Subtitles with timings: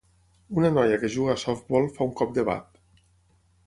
[0.59, 2.85] Una noia que juga a softbol fa un cop de bat.